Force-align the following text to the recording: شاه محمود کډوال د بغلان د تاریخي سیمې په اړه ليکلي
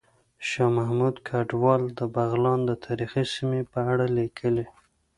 شاه 0.47 0.71
محمود 0.77 1.15
کډوال 1.27 1.81
د 1.99 2.01
بغلان 2.15 2.59
د 2.65 2.71
تاریخي 2.85 3.23
سیمې 3.33 3.61
په 3.71 3.79
اړه 3.91 4.05
ليکلي 4.17 4.65